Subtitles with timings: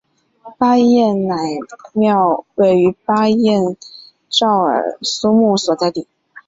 [0.57, 1.37] 巴彦乃
[1.93, 3.77] 庙位于巴彦
[4.31, 6.07] 淖尔苏木所在地。